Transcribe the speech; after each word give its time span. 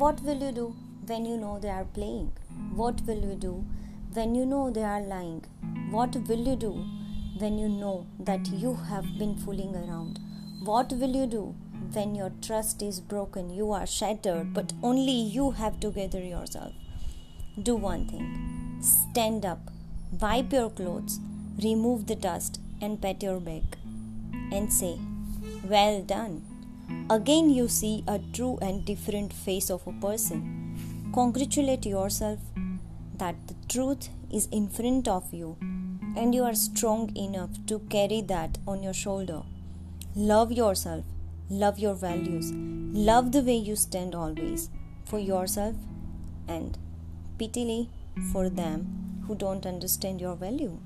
What 0.00 0.22
will 0.22 0.42
you 0.42 0.50
do 0.50 0.74
when 1.08 1.26
you 1.26 1.36
know 1.36 1.58
they 1.60 1.68
are 1.68 1.84
playing? 1.84 2.32
What 2.74 3.02
will 3.06 3.22
you 3.22 3.34
do 3.34 3.66
when 4.14 4.34
you 4.34 4.46
know 4.46 4.70
they 4.70 4.82
are 4.82 5.02
lying? 5.02 5.44
What 5.90 6.16
will 6.28 6.38
you 6.48 6.56
do 6.56 6.70
when 7.38 7.58
you 7.58 7.68
know 7.68 8.06
that 8.18 8.46
you 8.48 8.72
have 8.88 9.04
been 9.18 9.36
fooling 9.36 9.74
around? 9.76 10.18
What 10.64 10.92
will 10.92 11.14
you 11.14 11.26
do 11.26 11.54
when 11.92 12.14
your 12.14 12.32
trust 12.40 12.80
is 12.80 12.98
broken? 12.98 13.50
You 13.50 13.72
are 13.72 13.86
shattered, 13.86 14.54
but 14.54 14.72
only 14.82 15.18
you 15.36 15.50
have 15.50 15.78
to 15.80 15.90
gather 15.90 16.22
yourself. 16.22 16.72
Do 17.62 17.76
one 17.76 18.06
thing 18.06 18.78
stand 18.80 19.44
up, 19.44 19.70
wipe 20.18 20.50
your 20.50 20.70
clothes, 20.70 21.20
remove 21.62 22.06
the 22.06 22.16
dust, 22.16 22.58
and 22.80 23.02
pat 23.02 23.22
your 23.22 23.38
back, 23.38 23.76
and 24.50 24.72
say, 24.72 24.98
Well 25.62 26.02
done. 26.02 26.49
Again, 27.10 27.50
you 27.50 27.68
see 27.68 28.04
a 28.06 28.20
true 28.32 28.58
and 28.62 28.84
different 28.84 29.32
face 29.32 29.70
of 29.70 29.86
a 29.86 29.92
person. 29.92 31.10
Congratulate 31.12 31.86
yourself 31.86 32.38
that 33.18 33.34
the 33.48 33.54
truth 33.68 34.08
is 34.30 34.46
in 34.52 34.68
front 34.68 35.08
of 35.08 35.32
you 35.34 35.56
and 36.16 36.34
you 36.34 36.44
are 36.44 36.54
strong 36.54 37.14
enough 37.16 37.50
to 37.66 37.78
carry 37.90 38.20
that 38.22 38.58
on 38.66 38.82
your 38.82 38.94
shoulder. 38.94 39.42
Love 40.14 40.52
yourself, 40.52 41.04
love 41.48 41.78
your 41.78 41.94
values, 41.94 42.52
love 42.52 43.32
the 43.32 43.42
way 43.42 43.56
you 43.56 43.76
stand 43.76 44.14
always 44.14 44.70
for 45.04 45.18
yourself 45.18 45.74
and 46.48 46.78
pitily 47.38 47.88
for 48.32 48.48
them 48.48 49.24
who 49.26 49.34
don't 49.34 49.66
understand 49.66 50.20
your 50.20 50.34
value. 50.34 50.78